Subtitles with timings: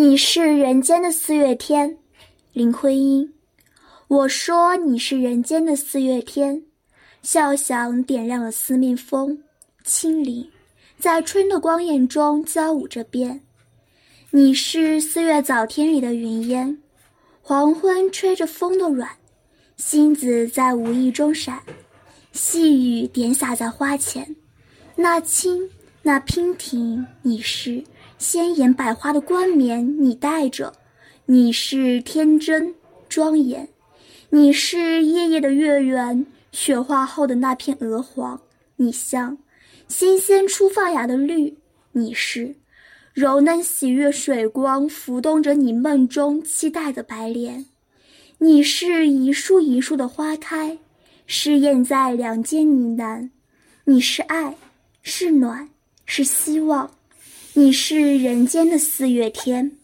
[0.00, 1.98] 你是人间的四月天，
[2.52, 3.34] 林徽因。
[4.06, 6.62] 我说你是人间的四月天，
[7.20, 9.42] 笑响点亮了四面风，
[9.82, 10.48] 清灵，
[11.00, 13.40] 在春的光艳中交舞着变。
[14.30, 16.78] 你是四月早天里的云烟，
[17.42, 19.10] 黄昏吹着风的软，
[19.78, 21.60] 星子在无意中闪，
[22.30, 24.36] 细雨点洒在花前，
[24.94, 25.68] 那青，
[26.02, 27.82] 那娉婷，你是。
[28.18, 30.72] 鲜艳百花的冠冕，你戴着；
[31.26, 32.74] 你是天真
[33.08, 33.68] 庄严，
[34.30, 38.40] 你是夜夜的月圆，雪化后的那片鹅黄，
[38.76, 39.38] 你像
[39.86, 41.54] 新鲜初发芽的绿；
[41.92, 42.56] 你是
[43.14, 47.66] 柔嫩喜悦水光浮动着你梦中期待的白莲；
[48.38, 50.76] 你是一树一树的花开，
[51.24, 53.30] 试验在梁间呢喃；
[53.84, 54.56] 你是爱，
[55.02, 55.68] 是暖，
[56.04, 56.90] 是希望。
[57.58, 59.77] 你是人间的四月天。